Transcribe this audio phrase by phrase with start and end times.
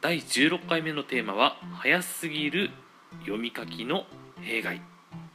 [0.00, 2.70] 第16回目のテーマは「早すぎる
[3.20, 4.06] 読み書きの
[4.42, 4.82] 弊害」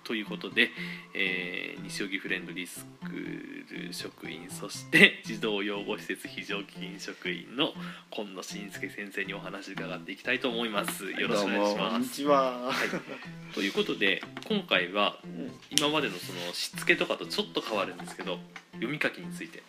[0.03, 0.71] ということで、
[1.13, 7.73] えー西荻フレンドリースクール職員そして児童養護施設非常勤職員の
[8.11, 11.11] 今野慎介先生にお話伺っていきたいと思います。
[11.11, 12.67] よろしくお願いしどうもこんにますちは。
[12.67, 15.51] はい、ということで今回はうん。
[15.71, 18.39] 今までのそのしつけとかとちょっと変わるんですけど
[18.73, 19.63] 読み書きについて。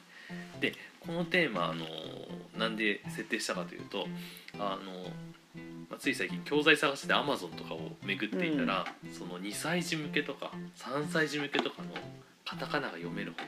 [0.61, 1.87] でこのテーマあの
[2.57, 4.07] なんで設定したかというと
[4.59, 5.09] あの、
[5.91, 11.89] まあ、つい最近教材探して Amazon とかを巡っていたら、その2歳児向けとか3歳児向けとかの
[12.45, 13.47] カタカナが読める本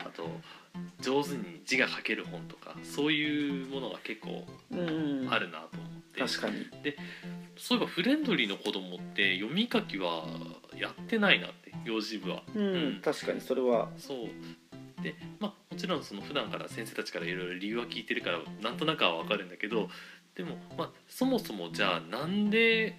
[0.00, 0.28] あと
[1.00, 6.66] 上手に字が書ける本とかそういうものが結構うんあるなと思って、確かに。
[7.56, 10.24] そういえばフレンドリーの子供って読み書きは
[10.76, 12.42] やってないなって幼児部は。
[12.54, 13.90] うん、うん確かにそれは。
[13.96, 14.18] そう
[15.02, 19.88] でまあもちろんその普段から先生たちからいろいろ理由は聞いてるからなんとなくは分かるんだけど
[20.34, 22.96] でも、まあ、そもそもじゃあなんで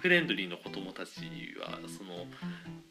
[0.00, 1.20] フレンドリーの子供たち
[1.60, 2.26] はその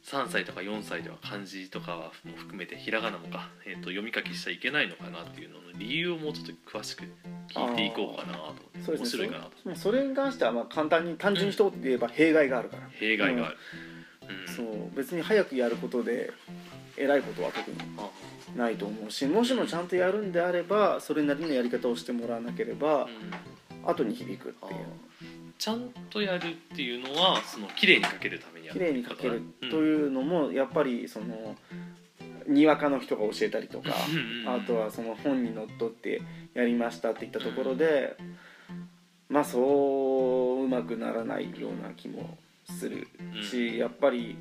[0.04, 7.04] 3歳とか4歳では漢字とかはも含めてひらがなもか、えー、と読み書きしちゃいけないのかなっていうのの理由をもうちょっと詳しく
[7.50, 9.24] 聞いていこうかなとそうですね。
[9.24, 12.84] 白いかなとそれに関してはまあ簡単に単純に一言で言えば弊害があるから。
[12.92, 13.58] 弊害がある。
[13.84, 13.90] うん
[14.56, 16.32] そう別に早くやることで
[17.00, 18.10] 偉いことは特にあ
[18.56, 23.10] ないと思うし、もしもちゃんとやるんであればそれなりのやり方をしてもらわなければうん
[23.86, 24.82] 後に響くっていう。
[25.58, 31.56] ちゃんとやるっていうのはその綺麗に書けるためにやる綺麗に書けるとういうのもやっぱりその
[32.48, 33.90] にわかの人が教えたりとか。
[33.90, 36.22] んあとはその本にのっとって
[36.54, 38.16] やりましたって言ったところで、
[39.30, 43.08] まあそううまくならないような気もする
[43.50, 44.38] し、やっぱり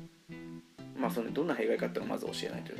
[0.99, 2.73] まあそのどんな弊害かっていうのをまず教えないと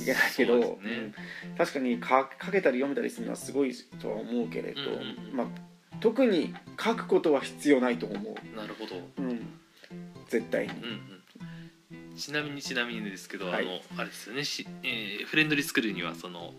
[0.00, 0.66] いけないけど、ね。
[0.66, 1.14] うん
[1.56, 5.46] 確かにか書けたり読めたりするのはすごいとは思うけれど、うんまあ
[6.00, 8.14] 特に書くことは必要ないと思
[8.56, 9.46] なるほど、う、うん、
[10.28, 10.72] 絶対に。
[10.72, 10.82] うん
[11.92, 13.64] うん、ちなみにちなみにですけど、はい。
[13.64, 14.44] あのあれですよね。
[14.44, 16.52] し、えーフレンドリースクールにはその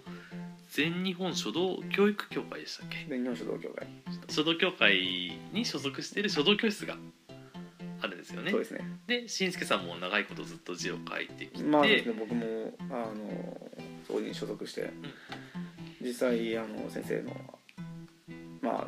[0.71, 3.05] 全日本書道教育協会でしたっけ？
[3.09, 3.88] で日本書道協会、
[4.29, 6.97] 書道協会に所属している書道教室が
[8.05, 8.51] あるんですよね。
[8.51, 8.79] そうですね。
[9.07, 13.71] でしんすけさんも長いことずっと字を書いてきて、まあですね僕もあの
[14.07, 14.89] そこに所属して、
[16.01, 17.31] 実際あの先生の
[18.61, 18.88] まあ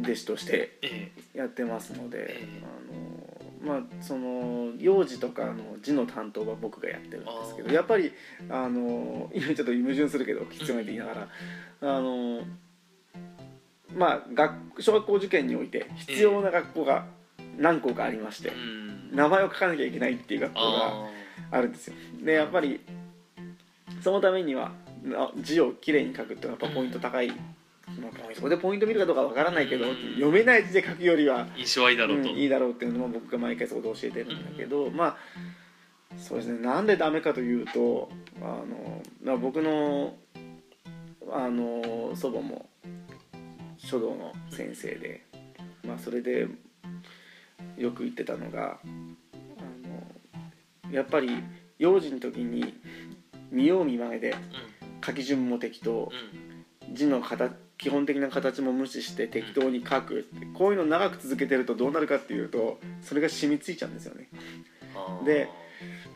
[0.00, 2.62] 弟子としてえやってますので、ええ。
[2.62, 8.12] あのまあその幼児とかの字の担当は僕がやってるんですけどやっぱり
[8.48, 11.28] あの今ちょっと矛盾するけど必要ないって言いなが
[11.80, 12.42] ら、あの
[13.96, 17.06] まあ学小学校受験において必要な学校が
[17.58, 18.52] 何校かありまして
[19.12, 21.08] 名前を書かなきゃいけないっていう学校があ
[21.50, 21.94] あるんですよ。
[22.22, 22.80] でやっぱり
[24.02, 27.38] そのためにはな字をきれいに書くっていうのはやっぱポイント高い、まあ
[28.34, 29.96] そこでポイント見るかどうかわからないけど、うん。
[30.14, 35.16] 読めない字で書くよりは、ー印象はいいだろうと、うんいいだろうっていうのも僕が毎回そこで教えてるんだけど、まあ
[36.18, 36.58] そうですね。
[36.58, 40.14] なんでダメかというとあの、まあ、僕の
[41.30, 42.68] あの祖母も
[43.78, 45.24] 書道の先生で、
[45.86, 46.48] まあ、それで
[47.76, 48.86] よく言ってたのがあ
[50.88, 51.30] のやっぱり
[51.78, 52.74] 幼児の時に
[53.50, 54.34] 見よう見まねで
[55.04, 64.28] 書き順も適当うん字の形基本的な形も無視して適当に書くってこういうの長く続けてるとどうなるかっていうとそれが染みついちゃうんですよね。
[65.24, 65.48] で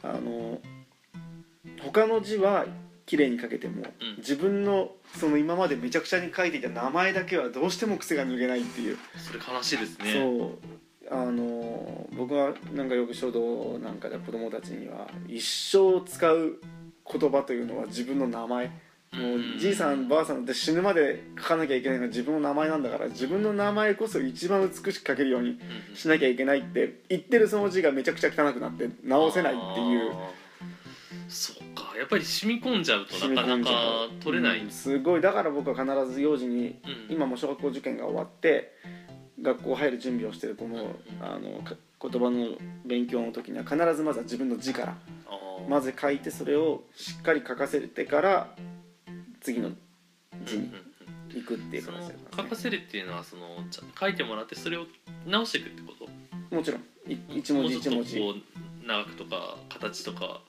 [0.03, 0.59] あの
[1.82, 2.66] 他の字は
[3.06, 10.12] 綺麗に書けても、うん自分のその今までめちゃくちゃに書いていた名前だけはどうしても癖が抜けないっていう、それ悲しいですね。
[10.12, 10.59] そう
[11.12, 16.59] あの僕はなんかよく書道なんかで子供たちには一生使う
[17.10, 18.92] 言葉というのは自分の名前。
[19.12, 30.12] もうじいさんばあさんって死ぬまで書かなきゃいけないのは自分の名前なんだから自分の名前こそ一番美しく書けるようにうんしなきゃいけないって言ってるその字がめちゃくちゃ汚くなって直せないっていう。
[31.28, 31.92] そうか。
[31.98, 33.70] やっぱり染み込んじゃうとなかなか
[34.24, 35.20] 取れない、うんすごい。
[35.20, 37.15] だから僕は必ず幼児にうん。
[37.15, 38.72] 今も小学校受験が終わって
[39.42, 44.97] 学校入る準備をしてるこのうんあのか言葉の勉強の時には必ずまずは自分の字から
[45.68, 48.54] まず書いてそれをしっかり書かせてから
[49.41, 49.71] 次の
[50.44, 50.72] 字に
[51.30, 53.42] 行くくっていうその形書かせるっていうのはその
[53.98, 54.86] 書いてもらってそれを
[55.27, 55.92] 直していくってこ
[56.50, 56.54] と？
[56.54, 56.80] もちろん。
[57.10, 58.21] い一文字一文字。
[58.86, 60.41] 長くとか形とか。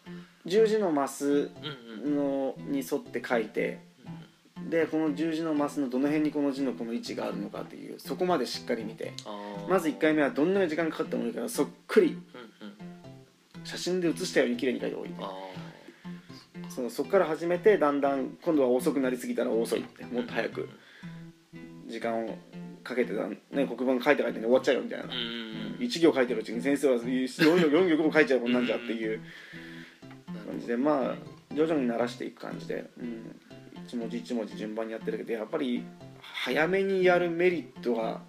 [0.46, 1.52] 十字のマス
[2.06, 3.80] のに沿って書いて
[4.74, 9.14] でこの十字のマスのどの辺にこの字のこの位置があるのかっていうそこまでしっかり見て。
[9.70, 12.08] まず1回目はどんなに時間かかってもいいからそっくり。
[12.08, 12.24] うんうん。
[13.64, 15.32] 写真で写したように綺麗に書いておいてあ
[16.70, 20.70] そのそこから始めてだんだん今度は遅くなりすぎたら遅いってもっと早く
[21.88, 22.38] 時間を
[22.84, 25.06] かけてた、ね、黒板書いて書いてね終わっちゃうよみたいな。
[25.06, 29.22] ーうんうん1行書いてるうちに先生は4行4行も書いちゃうこんなんじゃっていう
[30.48, 31.16] 感じでまあ
[31.54, 33.36] 徐々に慣らしていく感じで、うん、
[33.86, 35.84] 一文字一文字順番にやってるけどやっぱり
[36.22, 38.22] 早めにやるメリットが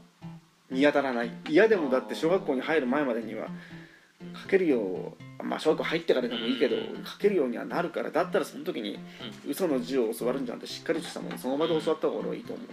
[0.71, 1.31] 見当たらない。
[1.49, 3.49] 嫌でもだって小学校に入る前までには
[4.43, 7.05] 書けるようまあ小学校入ってからでもいいけどうん。
[7.05, 8.99] 書けるようにはなるからだったらその時に
[9.47, 12.67] 嘘の字を教わるんじゃなくてしっかりとしたものその場で教わった方がいいと思う。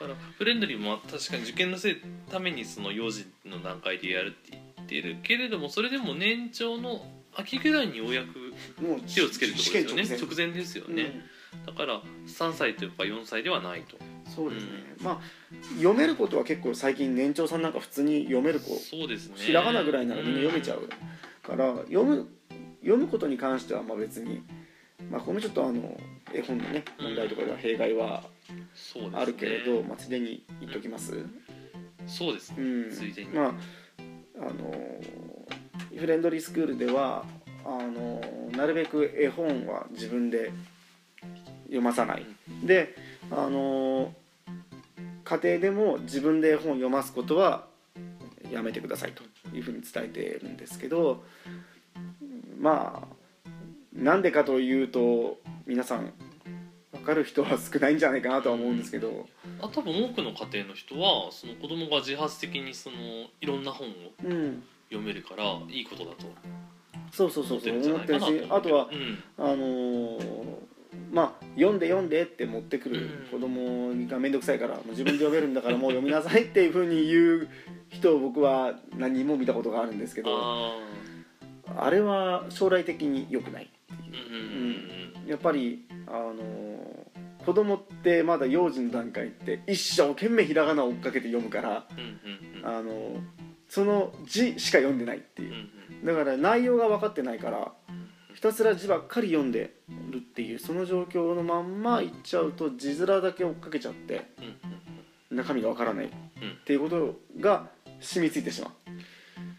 [0.00, 1.96] だからフレンドリーも確かに受験のせい
[2.30, 7.04] ためにその幼児の段階でやるって言ってるけれどもそれでも年長の
[7.34, 8.38] 秋ぐらいにようやく
[8.82, 10.22] もう手をつけるってことですよね。
[10.22, 10.52] 直前。
[10.52, 10.96] ですようん。
[10.96, 11.20] ね、
[11.66, 13.96] だから3歳とか4歳ではないと。
[14.34, 14.70] そうですね、
[15.02, 15.20] まあ
[15.76, 19.34] 読めることは結構最近年長さんなんか普通に読める子そうですね。
[19.36, 20.88] ひらがなぐらいならみんな読めちゃう
[21.42, 22.28] から読む
[22.80, 24.42] 読むことに関してはまあ別に、
[25.10, 25.98] まあ、このちょっとあの
[26.32, 28.22] 絵本のね問題とかでは弊害は
[29.14, 31.24] あるけれど、まあ、ついでに言っときます、
[32.06, 32.56] そうですね。
[32.58, 32.90] うん。
[32.90, 33.30] ついでに。
[33.30, 33.54] まあ
[34.40, 34.72] あの
[35.98, 37.24] フレンドリースクールでは
[37.64, 38.20] あの
[38.56, 40.52] なるべく絵本は自分で
[41.68, 42.26] 読まさない。
[42.64, 42.94] で
[43.30, 44.12] あの
[45.24, 47.66] 家庭でも自分で絵本を読ますことは
[48.50, 49.22] やめてくださいと
[49.54, 51.22] いうふうに伝えてるんですけど
[52.58, 53.48] まあ
[53.92, 56.12] なんでかというと皆さん
[56.92, 59.26] 分かる人は少ないんじゃないかなとは思うんですけど、
[59.60, 62.96] あ多分多くの家庭の人はその子供が自発的にその
[63.40, 63.92] いろんな本を
[64.24, 66.26] うん、読めるからいいことだと
[67.12, 69.22] そうそうそうそう思ってるしあとはうん。
[69.38, 70.57] あのー
[71.10, 73.08] まあ読んで読んでって持ってくるうん。
[73.30, 77.48] 子供が面倒くさいからもう自分で読めるんだから もう読みなさいっていうふうに言う
[77.88, 80.76] 人を僕は何人も見たことがあるんですけどあ
[81.76, 84.32] あれは将来的に良くないーう。
[84.32, 86.98] んうんやっぱりあのー
[87.44, 91.86] 子供ってまだ幼児の段階って一生懸命ひらがなを追っかけて読むから、
[92.62, 93.20] あのー
[93.68, 95.54] その字しか読んでないっていう。
[95.54, 96.04] うん。
[96.04, 97.72] だから内容が分かってないから
[98.34, 99.74] ひたすら字ばっかり読んで
[100.10, 104.26] るっていうその状況のまんまいっちゃうと字面だけ追っかけちゃって
[105.30, 106.56] 中身が分からないっうん。
[106.64, 107.68] ていうことが
[108.00, 108.72] 染みついてしま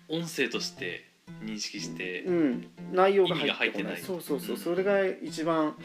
[0.07, 1.05] 音声として
[1.43, 4.01] 認識してう、うん、内容が入ってこない。
[4.01, 4.57] そうそうそう、うん。
[4.57, 5.75] それが一番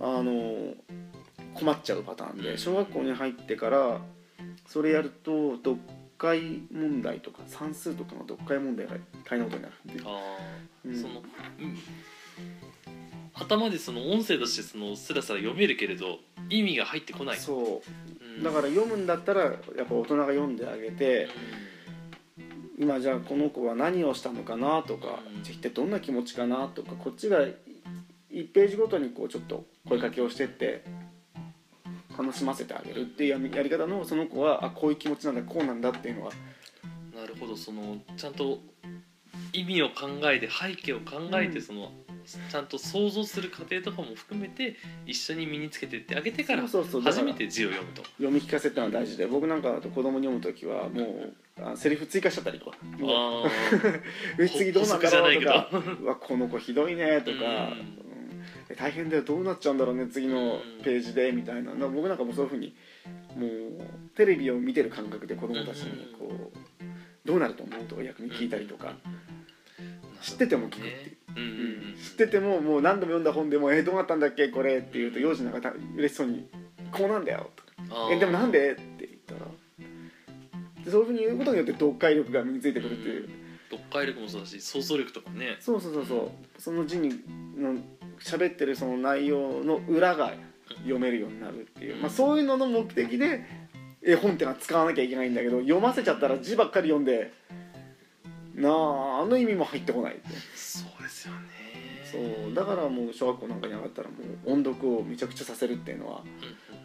[0.00, 0.74] あの
[1.54, 2.42] 困っちゃうパターンうん。
[2.42, 4.00] で小学校に入ってから
[4.66, 5.78] それやると読
[6.18, 8.92] 解問題とか算数とかの読解問題が
[9.24, 10.38] 大変なことになるんで、あ
[10.84, 10.92] うん。
[10.92, 11.78] ーその、うん
[13.42, 16.18] 頭でその音声としてそのスラスラ読めるけれど
[16.48, 18.36] 意味が入ってこない、そう。
[18.38, 18.42] うん。
[18.42, 19.54] だから読むんだったらやっ
[19.86, 21.28] ぱ大人が読んであげて
[22.78, 25.42] 今じゃあこの子は何をしたのかなとかうん。
[25.42, 27.40] 一体どんな気持ちかなとかこっちが
[28.32, 30.84] 1ページごとにこうちょっと声かけをしてって
[32.16, 36.32] 楽しませてあげるっていうやり方のその子はあこういう気持ちなんだこうなんだっていうのは。
[37.14, 37.56] なるほど。
[37.56, 38.58] そのちゃんと
[39.52, 41.62] 意味を考えて背景を考えて、うん。
[41.62, 41.92] その
[42.50, 44.76] ちゃんと想像する過程とかも含めて
[45.06, 48.02] 一緒に身につけてってあげてから初めて字を読むと。
[48.02, 52.76] 読み聞かせってのは大事で僕なんかだと子供に読む時はもうあセリフ追加しちゃったりとか。
[52.80, 53.44] あ
[54.38, 55.68] え 次どうなんだろうとか。
[56.00, 57.76] うわこの子ひどいねとか、
[58.76, 61.74] 大変だよどうなっちゃうんだろうね次のページでみたいな。
[61.74, 62.74] な僕なんかもうそういうふうに
[63.36, 63.82] もう
[64.16, 66.58] テレビを見てる感覚で子供たちにこう
[67.24, 68.94] どうなると思うとか逆に聞いたりとか、
[70.20, 71.16] 知ってても聞くっていう。
[71.34, 76.48] 知っててももう何度も読んだ本でも「えどうなったんだっけこれ」って言うと幼児なんかた嬉しそうに
[76.92, 78.16] 「こうなんだよ」とか「あー。
[78.16, 79.50] えでもなんで?」って言ったら
[80.84, 83.28] でそういうふうに言うことによって読解力が身についてくるっていう、
[83.70, 85.56] 読解力もそうだし想像力とかね。
[85.60, 86.60] そうそうそうそう。
[86.60, 87.10] その字に
[87.56, 87.76] の
[88.18, 90.34] 喋ってるその内容の裏が
[90.78, 93.44] 読めるようになるっていう、まあ、そういうのの目的で
[94.02, 97.32] 絵本ってのは使わなきゃいけないんだけど読ませちゃったら字ばっかり読んで
[98.54, 100.91] なああの意味も入ってこないってそう
[102.12, 102.18] そ
[102.50, 104.14] うだからもう小学校なんかに上がったらも
[104.46, 106.22] う音読をめちゃくちゃさせるっていうのは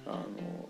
[0.06, 0.70] うんあの、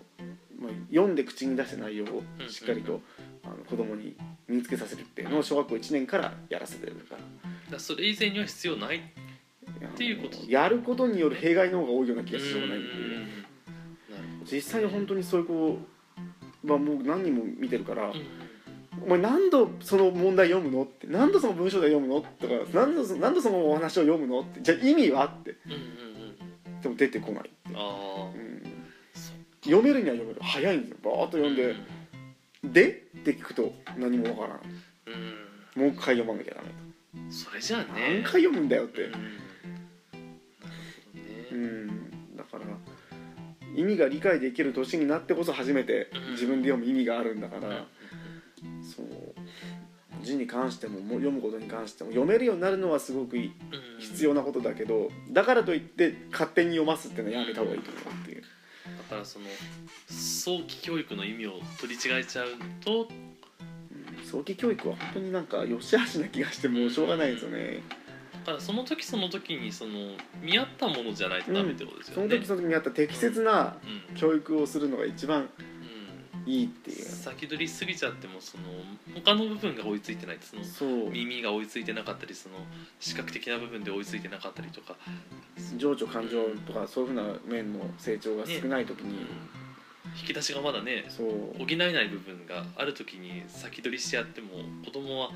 [0.60, 3.00] まあ、読んで口に出した内容をしっかりと
[3.44, 4.16] あの子供に
[4.48, 7.20] 身につけさせるっていうのを小学校1年からやらせてるから。
[7.72, 9.00] だそれ以前には必要ないっ
[9.96, 10.50] ていうこと？
[10.50, 12.90] やることによる弊害の方が多いような気がしようがないってい
[13.22, 13.26] う。
[14.50, 15.78] 実際に本当にそういう子
[16.66, 18.22] はもう何人も見てるから、うん
[19.04, 20.84] お前何度その問題読むの？
[20.84, 22.20] って何度その文章で読むの？
[22.20, 24.40] とか何度そ何度そのお話を読むの？
[24.40, 24.60] って。
[24.62, 25.56] じゃあ意味はって。
[26.82, 27.76] でも出てこないって、
[29.64, 30.40] 読めるには読める。
[30.40, 30.96] 早いんですよ。
[31.02, 31.74] バーッと読んで
[32.62, 34.60] 「で?」って聞くと何もわからん。
[35.76, 35.82] うん。
[35.82, 36.68] もう一回読まなきゃダメ
[37.24, 39.10] うんそれじゃあ何ね回読むんだよって。
[41.52, 42.36] うん。
[42.36, 42.64] だから
[43.74, 46.32] 意味が理解できる年になってこそ初めてうん。
[46.34, 47.86] 自分で読む意味があるんだから
[48.82, 49.06] そう。
[50.22, 53.36] 字に関しても読むことに関しても読めるようになるのはすごく
[53.98, 58.42] 必要なことだけどだからといって勝手に読ますっていうのはやめた方がいいと思うっていう。
[58.42, 58.48] だ
[59.10, 59.44] からその
[60.08, 62.46] 早期教育の意味を取り違えちゃう
[62.80, 67.82] とうん早期教育は本当になんか良し悪しな気がしてもうしょうがないですよね。
[68.44, 69.92] だからその時その時にその
[70.42, 72.28] 見合ったものじゃないとダメってことですよね。
[72.28, 73.76] その時その時にあった適切な
[74.10, 74.16] うん。
[74.16, 75.66] 教育をするのが一番うん
[76.48, 77.04] いいっていう。
[77.04, 78.64] 先取りしすぎちゃってもその
[79.14, 80.38] 他の部分が追いついてない。
[80.40, 81.10] そのそう。
[81.10, 82.56] 耳が追いついてなかったりその
[82.98, 84.96] 視覚的な部分で追いついてなかったりとか、
[85.76, 89.10] 情緒感情とかそういうふうな面の成長が少ない時うん。
[89.10, 89.18] に、
[90.18, 94.48] 引き出しがまだね補えない部分がある時に先取りしちゃっても
[94.84, 95.30] 子供は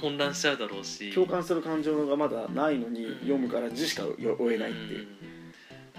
[0.00, 1.12] 混乱しちゃうだろうし。
[1.12, 5.25] 共感する感情がまだないのにうん読むから字しか追えないっていううん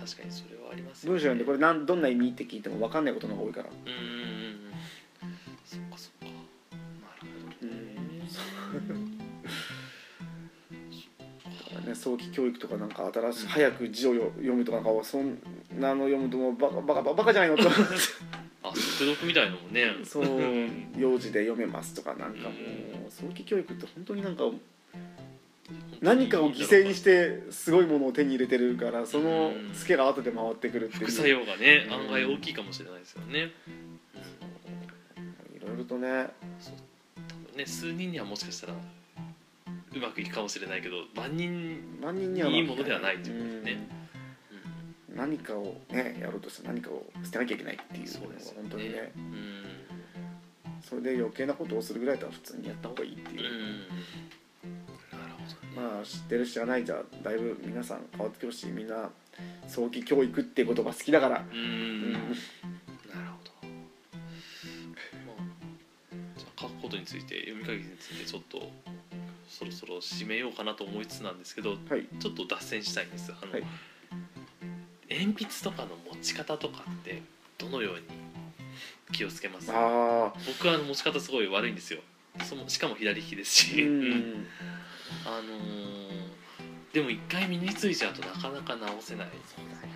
[0.07, 3.69] 確かにそれはありますよ文章読んでこれなんどんな意味って聞いても分かんないことの方が多いから。
[3.69, 3.99] うんうんうん。
[3.99, 4.67] うん
[5.65, 6.25] そっかそっか。
[6.25, 6.31] な
[7.21, 9.17] るほどね。
[11.43, 15.37] だからね早期教育とかなんか新しい早く字をよ読むとかなんかそん
[15.77, 17.69] なの読むともうバカバカバカじゃないのと
[18.63, 19.87] あ速読みたいのもね。
[20.05, 20.25] そう
[20.97, 22.55] 幼児で読めますとかなんかも
[23.07, 24.43] う早期教育って本当になんか
[26.01, 31.05] 何かを犠牲にしてすごいものを手に入れてるからそのツケが後で回ってくるっていう。
[31.05, 31.93] 副作用がねうん。
[31.93, 33.51] 案外大きいかもしれないですよね、
[35.55, 36.27] いろいろとね。
[37.27, 43.89] 多分ね数人にはもしかしたらうまくいくかもしれないけど万人、万人にはいいものではないっていうことですね。
[45.09, 45.17] うん。
[45.17, 48.69] 何かをねやろうとして何かを捨てなきゃいけないっていうのはそうですよね。
[48.69, 49.63] 本当にねうん。
[50.81, 53.41] それで余計なことをするぐらいだったら普通にやった方がいいっていう
[55.77, 59.09] まあ知ってる知らないじゃだいぶ皆さん変わってきますしみんな
[59.67, 61.57] 早期教育っていう言葉好きだから、うん。
[61.59, 62.13] うん。
[62.13, 63.67] なるほど、
[65.27, 65.41] まあ、
[66.37, 68.71] じゃあ書くことについて読み書きについてちょっと
[69.47, 72.07] そろそろ締めようかなと思いつつなんですけどはい。
[72.19, 73.63] ちょっと脱線したいんですあの、はい。
[75.09, 77.21] 鉛筆とかの持ち方とかって
[77.57, 78.01] どのように
[79.11, 79.67] 気をつけます？
[79.67, 82.01] 僕は持ち方すごい悪いんですよ。
[82.43, 84.47] そのしかも左利きですし、うん
[85.27, 86.07] あのー
[86.93, 89.27] でも一回身についちゃうとなかなか直せない。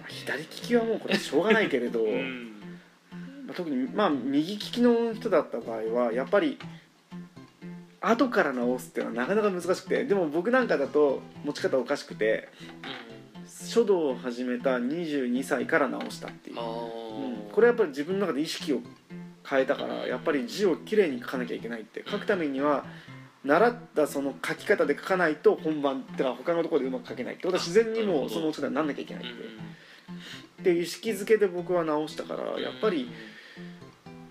[0.07, 2.51] 左利きはもうこれしょうがないけれど、うん。
[3.47, 6.59] まあ特にまあ右利きの人だった場合はやっぱり
[8.01, 10.03] 後から直すっていうのはなかなか難しくて。
[10.03, 12.49] でも僕なんかだと持ち方おかしくて
[13.47, 16.57] 書道を始めた22歳から直したっていう。
[16.57, 17.51] うん。
[17.51, 18.81] これはやっぱり自分の中で意識を
[19.43, 22.03] 変えたからやっぱり字をきれいに書かなきゃいけないって。
[22.07, 22.85] 書くためには
[23.43, 29.27] 習ったその書き方で書かないと本番ってか他のところでうまく書けないってことは自然にもうその持ち方になんなきゃいけないう。
[29.27, 29.31] んっ
[30.63, 33.09] てで意識づけで僕は直したからやっぱり、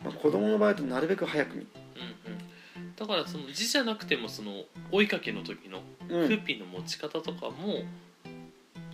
[0.05, 2.95] まあ、子供の場合だとなるべく早くに、うんうん。
[2.95, 4.52] だからその字じゃなくてもその
[4.93, 7.85] 追いかけの時のうん、フーピーの持ち方とかも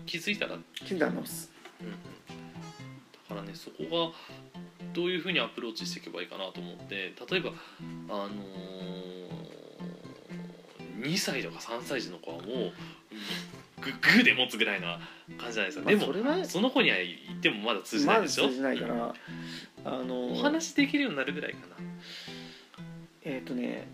[0.05, 1.51] 気づいたら、うん気づいたら直す。
[1.81, 1.97] うん、だ
[3.29, 4.13] からねそこが
[4.93, 7.53] どういうふうにアプローチしていけばいいかなと思って例えば
[8.11, 9.16] あのー、
[10.99, 12.47] 2歳とか3歳児の子はもう
[13.81, 14.99] ググーで持つぐらいな
[15.39, 19.15] 感じじゃないですか、まあでもそれはその子には言ってもまだ通じないでしょ、まず通じないから、
[19.85, 21.77] あのお話できるようになるぐらいかな。
[23.23, 23.89] えっ、とね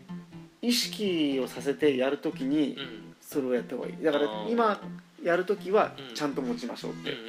[0.61, 3.15] 意識をさせてやるときにうん。
[3.21, 4.03] それをやった方がいい。
[4.03, 4.81] だから今
[5.23, 6.15] やるときはうん。
[6.15, 7.11] ちゃんと持ちましょうって。
[7.11, 7.25] うんうん、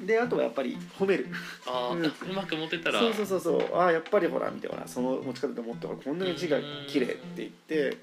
[0.00, 0.06] うん。
[0.06, 1.28] であとはやっぱり褒める。
[1.66, 3.00] ああ、ううんまく持てたら。
[3.00, 3.76] そうそうそうそう。
[3.76, 7.96] ああやっぱりほら見てほらその持ち方で持ってほらこんなに字が綺麗って言って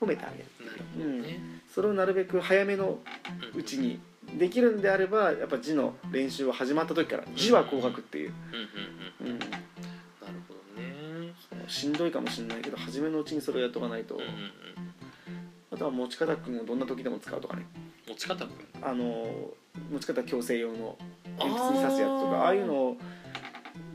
[0.00, 0.44] 褒めてあげる。
[0.64, 1.40] なるほどね、
[1.72, 2.98] それをなるべく早めの
[3.54, 4.00] うちに
[4.38, 8.32] できるんであればやっぱ字の練習は始まった時から字は工学っていう、
[9.20, 9.52] うんうんうんうん、なる
[10.48, 11.34] ほどね。
[11.68, 14.34] しんどいかもしれないけど初めのうちにそれをやっとかないと、うんうんうん。
[15.72, 17.66] あとは持ち方君をどんな時でも使うとかね。
[18.08, 18.50] 持ち方くん
[18.82, 19.04] あの
[19.92, 20.96] 持ち方矯正用の
[21.38, 22.96] 鉛筆に刺すやつとかああいうのを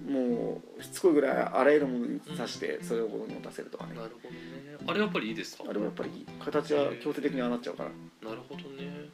[0.06, 3.96] もうしつこいぐらいあらゆるものに刺してそれを持たせるとかね。
[3.96, 4.40] なるほどね。
[4.88, 5.64] あれやっぱりいいですか？
[5.70, 8.30] あれはやっぱり形は強制的にああなっちゃうから。
[8.30, 9.10] なるほどね。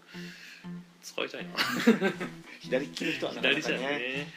[1.01, 1.51] 使いたいな。
[2.59, 4.27] 左利きの人はなかな左じゃかねね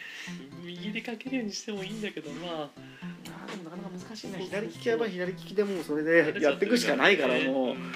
[0.64, 3.50] 右で書けるようにしてもいいんだけどまあ。
[3.50, 4.38] でもなかなか難しいね。
[4.38, 7.92] そう左利きはやっぱり左利きでもうそれでやっていくしかないからもう、ん。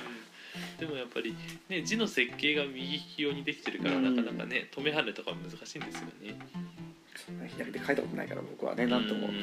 [0.79, 1.35] でもやっぱり
[1.69, 4.17] ね字の設計が右利き用にできてるから、うん。
[4.17, 6.38] なかなかね止め跳ねとか難しいんですよね
[7.49, 9.29] 左で書いたことないから僕はねなんとも。
[9.29, 9.35] うん。
[9.35, 9.43] だ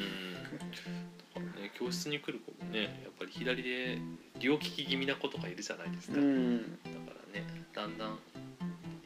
[1.34, 3.98] らね教室に来る子もねやっぱり左で
[4.40, 6.58] 両利き気味な子とかいるじゃないですか、うん。
[6.58, 8.18] だからねだんだん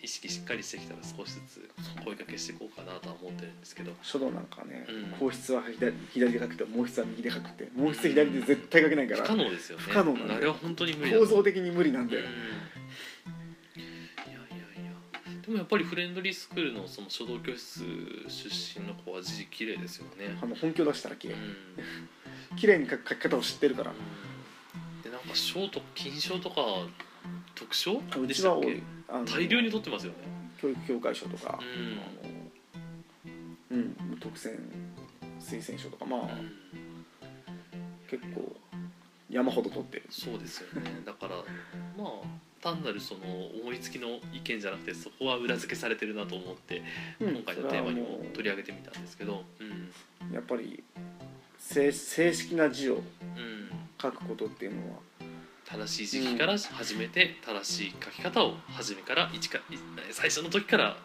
[0.03, 1.71] 意識しっかりしてきたら少しずつ
[2.05, 3.93] 声かけしていこうかなとは思ってるんですけど。
[4.03, 5.31] 書道なんかね、うん。
[5.31, 9.25] 硬筆は左左で書くと毛筆は右で書くって毛筆左で絶対書けないから。
[9.25, 9.85] 不可能ですよね。
[9.85, 10.39] 不可能なんだよ。
[10.39, 12.11] あれは本当に無理だ構造的に無理なんうん。
[12.11, 12.60] いやで、いやいや
[15.51, 17.81] でもやっぱりフレンドリースクールのその書道教室
[18.29, 20.39] 出身の子は字綺麗ですよね。
[20.41, 21.35] あの本気を出したら綺麗。
[21.35, 22.57] うん。
[22.57, 23.93] 綺麗に書き方を知ってるから。
[25.03, 26.87] でなんか賞と金賞とか
[27.57, 28.01] 特賞？
[28.23, 28.81] うでしたっけ？
[29.27, 30.19] 大量に取ってますよね。
[30.63, 31.99] 教育協会賞とか、うん。
[33.75, 33.81] あの
[34.13, 34.57] うん特選
[35.41, 36.53] 推薦賞とかまあ、うん。
[38.09, 38.55] 結構
[39.29, 39.97] 山ほど取って。
[39.97, 41.03] るそうですよね。
[41.05, 41.35] だから
[41.99, 42.09] まあ
[42.63, 43.21] 単なるその
[43.63, 46.83] 思いつきの意見じゃなくてそこは裏付けされてるなと思って
[47.21, 47.37] うん。
[47.37, 50.35] 今回のテーマにも取り上げてみたんですけどうん。
[50.35, 50.83] やっぱり
[51.59, 53.71] 正正式な字をうん。
[54.01, 54.99] 書くことっていうのは
[55.67, 59.63] 正しい時期から始めて正しい書き方を初めから一かい
[60.11, 60.97] 最初の時から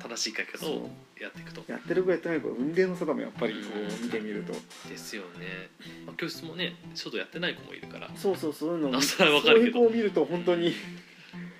[0.00, 1.64] 正しい書き方をやっていくと。
[1.66, 4.52] やってる子やってない子は運命の差だもんやっぱりこう見てみると。
[4.88, 5.70] ですよね、
[6.06, 8.10] まあ、教室もね書道やってない子もいるから。
[8.16, 9.78] そうそうそういうのあそれはわかるけど。
[9.78, 10.72] そういう子を見ると本当に。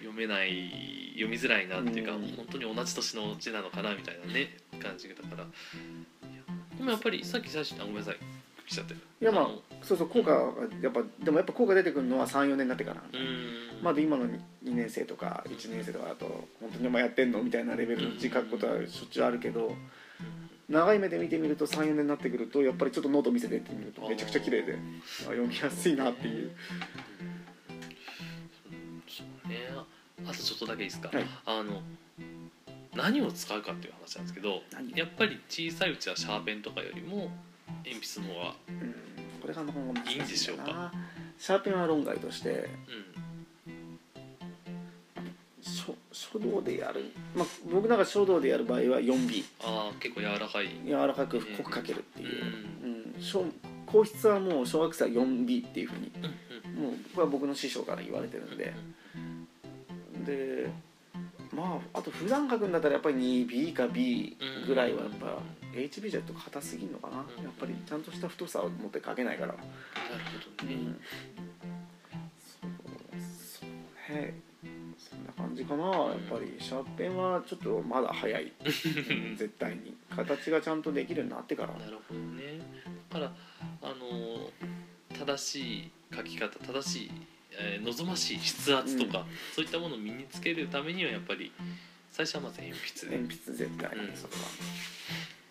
[0.00, 2.22] 読めない読みづらいなっていうか、うん。
[2.36, 5.46] 本当に同じ年の字なのかなみたいなね感じだから。
[6.76, 8.16] でもやっぱりさっき最初にあごめんなさい。
[8.66, 9.00] 来ちゃってる。
[9.22, 10.38] いやまあのそうそう効果が
[10.82, 19.74] やっぱでもやっぱ効果出てくるのは34年になってからうーんまだ今の2年生とか1年生とかだと本当にお前やってんのみたいなレベルの字書くことはしょっちゅうあるけど
[20.68, 24.76] 長い目で見てみると34年になってくるとやっぱりちょっとノート見せてってみるとめちゃくちゃ綺麗で
[25.20, 26.50] あ読みやすいなっていう。
[29.08, 29.56] そうね。
[30.26, 31.26] あとちょっとだけいいですか、はい。
[31.44, 31.82] あの
[32.94, 37.30] 何を使うかっていう話なんですけど何やっぱり小さいうちはシャーペンとかよりも
[37.84, 40.72] 鉛筆の方がいいいんでしょうか？
[40.72, 40.92] な
[41.38, 42.68] シャーペンは論外として
[46.12, 50.68] 書道でやる、まあ、僕なんか書道でやる場合は 4B んああ結構柔らかい。
[50.84, 52.44] 柔らかく濃く書けるっていう、
[53.16, 53.44] うん、書
[53.86, 56.12] 硬筆はもう小学生は 4B っていうふうに。
[56.16, 56.82] うんうん。
[56.82, 58.74] もうこれは僕の師匠から言われてるんで。
[60.24, 60.70] で
[61.52, 65.38] まああと普段書くんだったらやっぱり 2B か B ぐらいはやっぱ
[65.72, 67.24] HB じゃと硬すぎるのかな。
[67.38, 67.44] うん。
[67.44, 69.58] やっぱりちゃんとした太さを持って書けないから、なる
[70.58, 71.00] ほどね、うん、
[72.60, 73.20] そう
[73.60, 74.46] そうね
[75.36, 78.44] 感じかなやっぱりシャーペンはちょっとまだ早い。
[78.44, 79.94] う ん絶対に。
[80.10, 81.74] 形がちゃんとできるようになってから。
[81.74, 82.58] なるほどね。
[83.10, 83.32] だから
[83.82, 84.50] あの
[85.18, 87.10] 正しい書き方正しい、
[87.52, 91.52] えー望ましい筆圧とか、そういったものを身につけるためにはやっぱり
[92.10, 93.98] 最初はまず鉛筆で、鉛筆絶対。
[93.98, 94.16] にうん。
[94.16, 94.34] そこ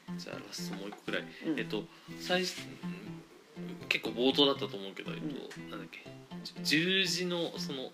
[0.10, 1.60] は、じゃあラストもう一個くらい、うん。
[1.60, 1.86] えっと
[2.19, 2.41] 最
[3.89, 6.06] 結構冒頭だったと思うけど、えっとなんだっけ。
[6.43, 7.91] じ十字のその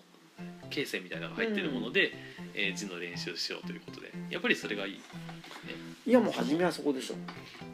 [0.72, 2.12] 形成みたいなのが入ってるもので、
[2.54, 4.12] えー字の練習をしようということで。
[4.30, 4.98] やっぱりそれがいい、ね、
[6.06, 7.14] いやもう初めはそこでしょ。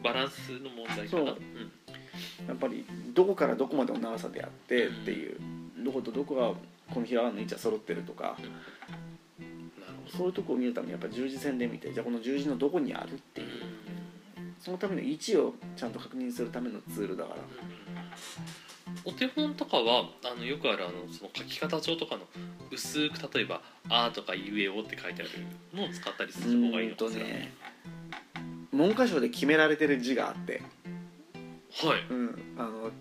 [0.03, 1.09] バランスの問題かな。
[1.09, 1.21] そう。
[1.23, 2.47] うん。
[2.47, 5.37] やっぱりどこからどこまでの長さでやってっていう、
[5.83, 6.53] どことどこが
[6.93, 8.37] このひらがなの位置は揃ってるとか、
[9.39, 10.17] なるほど。
[10.17, 13.47] そういうとこを見るためにやっぱ十字線で見てじゃあこの十字のどこにあるっていう。
[14.59, 17.37] そのための位置をちゃんと確認するためのツールだから。
[19.05, 22.23] お手本とかはあのよくあるあのその書き方帳とかの
[22.71, 25.31] 薄く例えば「あ」とか「ゆえお」って書いてある
[25.73, 27.51] のを使ったりする方がいいのかしら、ね。
[28.71, 30.61] 文科省で決められてる字があって、
[31.83, 32.01] はい。
[32.09, 32.91] うん、あの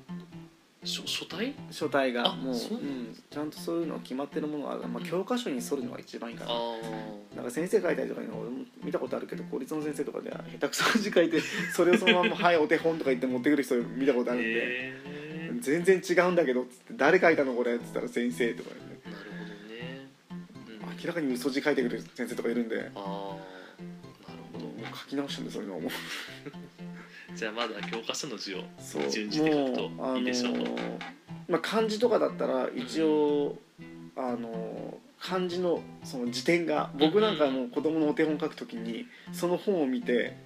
[0.84, 5.08] 書書体書体があもう、うそうなんん、ちゃんとそういうの決まってるものがある、まあ、うん。
[5.08, 11.40] 教科書に沿るのが一番いいかな、あなんか先生書いたりとかいうの俺も見たことあるけど公立の先生とかでは下手くそな字書いて
[11.74, 15.28] それをそのまま「はいお手本」とか言って持ってくる人見たことああるんで。
[15.60, 17.74] 全然違うんだけどっつって誰書いたのこれ？
[17.74, 18.70] っつったら先生とか
[21.00, 22.90] 明らかに嘘字書いてくる先生とかいるんで。
[22.94, 24.64] ああなるほど。
[24.66, 25.90] もう書き直したんでそういうのをもう。
[27.36, 29.08] じゃあまだ教科書の字をそう。
[29.08, 30.54] 順次で書くといいでしょう。
[30.54, 30.64] と
[31.48, 33.58] まあ漢字とかだったら一応
[34.16, 40.36] あの漢字のその辞典が僕なんかもう子供のお手本書くときにその本を見て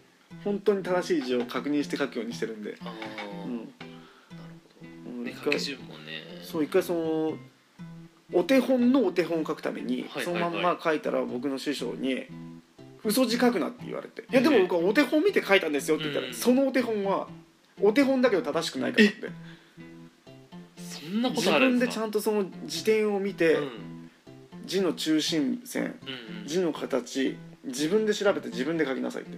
[0.44, 3.56] 本当に正しい字を確認して書くようにしてるんで、ああ、うん。
[3.58, 3.68] なる
[4.74, 5.22] ほど。
[5.22, 6.22] ねうん一回書き順もね。
[6.42, 7.36] そう一回その
[8.32, 12.26] お手本のお手本を書くためにはいそのまんま書いたら僕の師匠に
[13.04, 16.34] 嘘字書くなって言われて「いやでも僕はお手本見て書いたんですよ」って言ったら、うん。
[16.34, 17.28] そのお手本は
[17.80, 19.30] お手本だけど正しくないからって。
[20.76, 24.10] そんなこ自とあるん分ですちゃんとその辞典を見て、うん。
[24.64, 25.98] 字の中心線
[26.46, 29.36] 字の形自分で調べて自分で書きなさいって。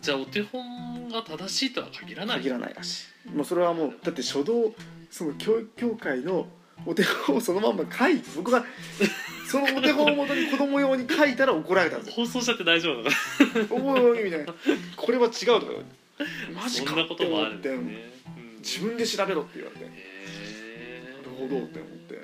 [0.00, 2.38] じゃあお手本が正しいとは限らない。
[2.38, 3.30] 限らないらしい。
[3.30, 4.74] もうそれはもうだって書道
[5.10, 6.48] その教育協会の
[6.86, 8.64] お手本をそのまんま書いて僕が
[9.48, 12.14] そのお手本をもとに子供用に書いたら怒られたんですよ。
[12.14, 13.10] 放送しちゃって大丈夫なの？
[13.10, 14.54] か「おいおい」みたいな
[14.96, 18.56] 「これは違う」とか言われて「マジか」って思ってね、うん。
[18.58, 19.84] 自分で調べろって言われて。
[19.84, 22.22] なるほどって思って。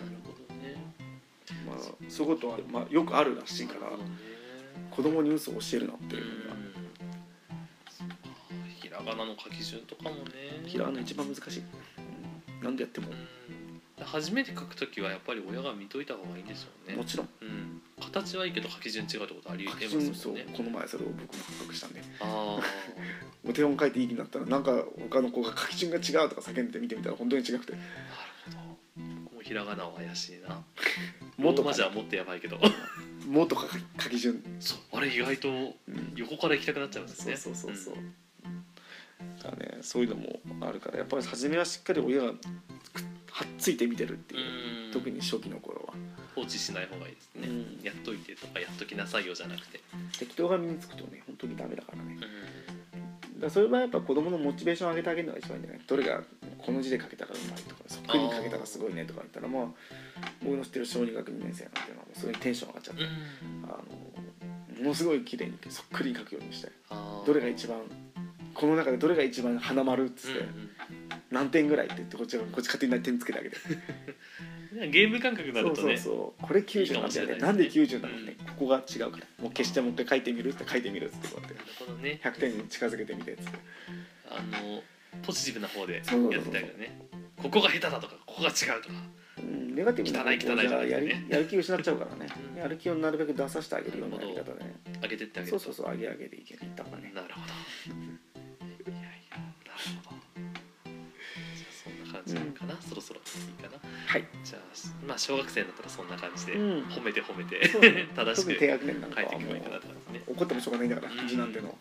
[1.67, 4.05] まあそういうことは、まあ、よくあるらしいからね。
[4.91, 6.57] 子供に嘘を教えるなっていうのが。
[8.81, 10.63] ひらがなの書き順とかもね。
[10.67, 12.65] ひらがな一番難しい、うん。
[12.65, 13.09] 何でやっても。
[13.11, 13.60] うん
[14.05, 16.97] 初めて書くときはやっぱり親が見といた方がいいんでしょうね。
[16.97, 17.29] もちろん。
[17.43, 20.47] うん、形はいいけど書き順違うってことありえますもんね。
[20.57, 22.03] この前それを僕も発覚したんで。
[22.21, 22.61] あ
[23.47, 27.75] お 手本書いていい気になったらなんか他の子が書き順が違うとか叫んで見てみたら本当に違くて。
[27.75, 27.89] あなる
[28.45, 28.71] ほど。
[29.35, 30.63] もうひらがなは怪しいな
[31.39, 32.61] 「も」とかローマ字はもっとやばいけど
[33.27, 33.67] 「も」とか
[33.99, 35.53] 書き順、そうあれ意外とう
[35.91, 37.07] ん横から行きたくなっちゃうん。
[37.07, 37.77] ですそうねそうそう。
[37.77, 37.95] そう、
[39.43, 42.35] だからねそういうのもあるからやっぱり初めはしっかり親が
[43.44, 44.92] っついて見てるっていう、うん。
[44.92, 45.94] 特に初期の頃は。
[46.35, 47.81] 放置しない方がいいですね、うん。
[47.83, 49.81] やっといてとかやっときなさいよじゃなくて、
[50.18, 52.14] 適当が身につくとね本当にダメだからね。
[52.14, 52.20] うん。
[52.20, 52.31] だか
[53.46, 55.83] らそれはやっぱ子供のモチベーションを上げてあげるのが一番いいんじゃない？
[55.87, 56.22] どれが
[56.59, 59.64] この字で書けたらうまいとかそっくりに書けたらすごいねとか言ったらまあ
[60.42, 63.64] 僕の知ってる小児学2年生なんていうのはもうそれにテンション上がっちゃって、うん。
[63.64, 63.68] あ
[64.79, 66.70] のものすごい綺麗にそっくりに書くようにして
[67.26, 67.79] どれが一番
[68.55, 70.70] この中でどれが一番花丸っつって、うんうん
[71.31, 73.57] 何点ぐらいって言ってこっちがこっち勝手に点つけてあげて。
[74.90, 76.43] ゲーム感覚になそうそうるとねそう。
[76.43, 77.37] これ90なんだよね。
[77.37, 79.27] なんで90なのね、ここが違うから。
[79.38, 82.03] もう消してもう一回書いてみるって書いてみるってこうやって。
[82.03, 82.21] ね。
[82.23, 83.59] 100点に近づけてみてっつって。
[84.29, 84.83] あの
[85.23, 86.97] ポジティブな方でやってそうそうそうたけどね
[87.37, 88.95] ここが下手だとかここが違うとか。
[89.38, 92.27] うんネガティブな汚い汚いじやり やる気を失っちゃうからね。
[92.55, 92.59] うん。
[92.59, 94.75] やる気をなるべく出させてあげるようなやり方でね。
[95.01, 95.93] 上げてってあげるそうそうそう。
[95.93, 96.64] 上げ上げでいける。
[96.64, 97.12] いった方がね。
[97.14, 97.30] なる
[102.37, 103.79] じかな、そろそろいいかな。
[104.07, 104.25] はい。
[104.45, 106.83] じゃあまあ小学生だったらそんな感じで、うん。
[106.85, 107.61] 褒めて褒めて
[108.14, 110.25] 正しく特に低学年なんか書いていけいいかなって感じね。
[110.27, 111.29] う怒ってもしょうがないんだからうん。
[111.29, 111.79] 字なんての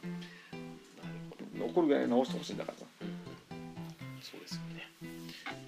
[1.59, 2.85] 怒るぐらい直してほしいんだからさ。
[3.01, 3.07] うん。
[4.21, 4.89] そうですよね。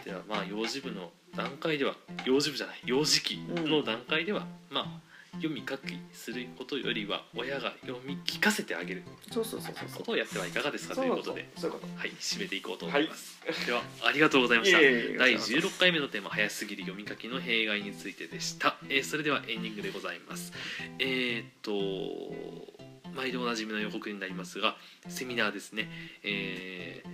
[0.03, 9.03] ではまあ幼児部の段階では幼児部じゃない幼児期の段階では、まあ読み書きすることよりは親が読み聞かせてあげる。
[9.31, 10.95] そうそうそうそうことをやってはいかがですか？
[10.95, 11.03] と。
[11.03, 11.47] いうことで。
[11.95, 14.77] はい締めていこうと思います、ではありがとうございました。
[15.17, 20.51] 第16回目のテーマ早すぎる読み書きの弊害についてでした、えーそれではエンディングでございます。
[20.99, 24.77] えーっと毎度おなじみの予告になりますが
[25.09, 25.89] セミナーですね。
[26.23, 27.11] えー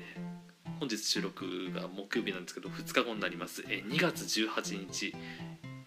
[0.79, 5.11] 本日収録が木曜日なんですけど2日後になります、えー2月18日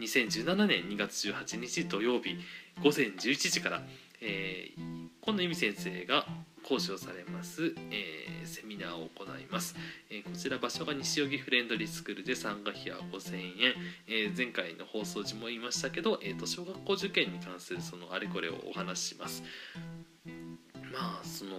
[0.00, 2.36] 2017年2月18日土曜日
[2.82, 3.82] 午前11時から、
[4.20, 6.24] えー今野由美先生が
[6.66, 9.76] 講師をされます、えーセミナーを行います、
[10.08, 13.74] えーこちら場所が西荻フレンドリースクールで参加費は5000円、
[14.08, 19.42] えー前回の放送時も言いましたけど、えーと小学校受験に関するそのあれこれをお話しします。
[20.92, 21.52] まあその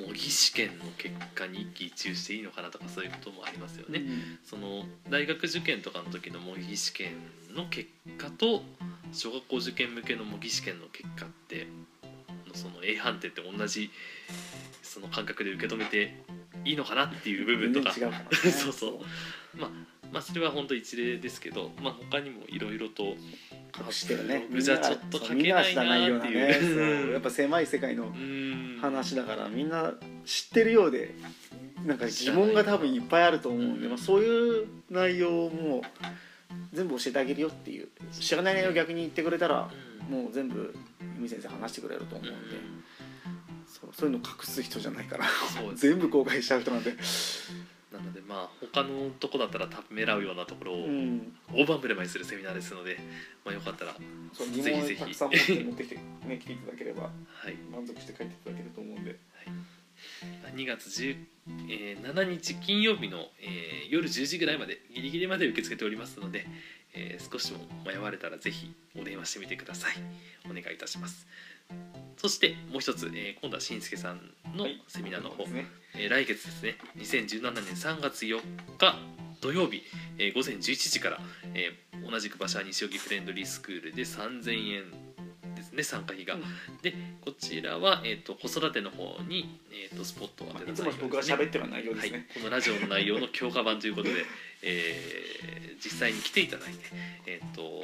[0.00, 4.38] 模擬試験の結果に一喜一憂していいのかなとかそういうこともありますよね、うん。
[4.44, 7.12] その大学受験とかの時の模擬試験
[7.54, 8.62] の結果と
[9.12, 11.66] 小学校受験向けの模擬試験の結果って
[12.54, 13.90] その A 判定って同じ
[14.82, 16.14] その感覚で受け止めて
[16.64, 17.94] いいのかなっていう部分とか。
[17.98, 18.26] ね。
[18.32, 19.56] そうそう。
[19.56, 19.70] まあ
[20.12, 24.46] まあそれは本当一例ですけど、まあ、他にもいろいろと隠してるね。
[24.58, 27.06] じゃちょっと書けないなーっていう。
[27.06, 28.51] ねやっぱ狭い世界のうーん
[28.82, 31.14] 話だからみんな知ってるようで
[31.86, 35.82] なんか疑問が多分いっぱいあると思うんで、まあ、そういう内容も
[36.72, 37.88] 全部教えてあげるよっていう。
[38.12, 39.70] 知らない内容を逆に言ってくれたら
[40.08, 40.22] うん。
[40.22, 40.74] もう全部
[41.16, 42.34] 由美先生話してくれると思ううん。
[42.34, 42.56] んで
[43.66, 45.24] そうそういうの隠す人じゃないから。
[45.74, 46.96] 全部公開しちゃう人なんで、な
[48.02, 52.98] のでまあ他のとこだったらためらうようなところをうん、大盤振れまいするセミナーですので、
[53.44, 53.94] まあ、よかったら
[54.32, 55.00] そう疑ぜひぜひ。
[55.00, 57.08] 問をたくさん持って持ってきて、ね、来ていただければは
[57.50, 57.54] い。
[57.70, 59.18] 満足して帰っていただけると思うんで。
[60.54, 66.46] 2月17日金曜日の、えー夜10時ぐらいまでギリギリまで受け付けておりますので、
[66.94, 69.94] えー少しでも迷われたらぜひお電話してみてください。
[70.44, 71.26] お願いいたします。
[72.18, 74.20] そしてもう一つ、えー今度はしんすけさん
[74.56, 74.82] のはい。
[74.88, 75.66] セミナーの方、ですね。
[75.94, 76.76] えー来月ですね。
[76.98, 78.40] 2017年3月4
[78.78, 78.98] 日
[79.40, 79.82] 土曜日、
[80.18, 81.20] えー午前11時から、
[81.54, 84.82] えー同じく馬車西荻フレンドリースクールで3000円
[85.76, 86.42] ですね参加費が、うん。
[86.82, 94.24] でこちらは、えー、と子育ての方に、えー、とスポットを当てたいつも僕が喋ってる内容ですね、はい、このラジオの内容の強化版ということで、
[94.62, 96.78] えー実際に来ていただいて、
[97.26, 97.82] えー、と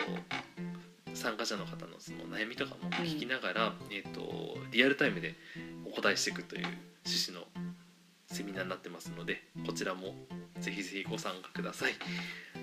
[1.14, 5.34] 参加者の方のその悩みとかも聞きながら、えー、とリアルタイムで
[5.84, 6.66] お答えしていくという
[7.04, 7.44] 趣旨の
[8.28, 10.14] セミナーになってますのでこちらも
[10.60, 11.94] ぜひぜひご参加ください。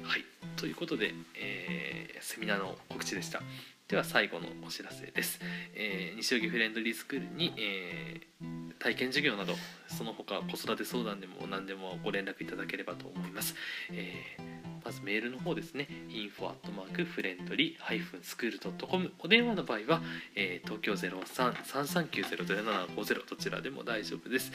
[0.04, 0.24] はい、
[0.56, 3.42] ということで、えーセミナーの告知でした。
[3.88, 5.40] では最後のお知らせです。
[5.76, 9.56] えー西荻フレンドリースクールに、えー体験授業など
[9.88, 13.56] その他子育て相談でも何でもご連絡いただければと思います。
[13.92, 14.44] えー
[14.86, 20.04] まずメールの方ですね info アットマークフレンドリースクール .com お電話の場合は、
[20.36, 24.52] えー東京03-3390-0750どちらでも大丈夫です。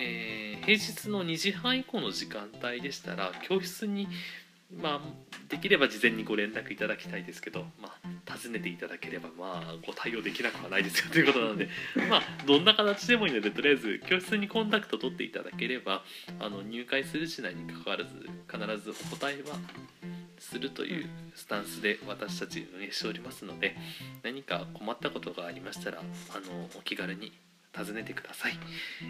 [0.00, 4.08] えー平日の2時半以降の時間帯でしたら教室に
[4.80, 5.00] まあ
[5.48, 11.68] できれば事前にご連絡いただきたいですけど、まあ、訪ねていただければまあご対応できなくはないですよ ということなので
[12.08, 16.04] まあどんな形でもいいのでとりあえず教室にコンタクト取っていただければ
[16.38, 19.58] あの入会するしないにかかわらず必ずお答えは
[20.38, 23.76] するというスタンスで私たち運営しておりますので
[24.22, 26.02] 何か困ったことがありましたらあ
[26.40, 27.32] のお気軽に
[27.74, 28.58] 訪ねてください、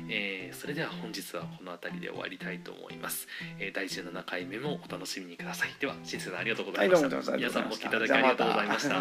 [0.09, 3.27] えーそれでは本日はこの辺りで終わりたいと思います、
[3.59, 5.71] えー第17回目もお楽しみにください。
[5.81, 8.95] では新生さんありがとうございました、皆さんもお聞きいただき ありがとうございました。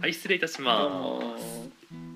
[0.00, 0.82] はい失礼いたしま
[1.38, 1.44] す。
[1.48, 2.13] も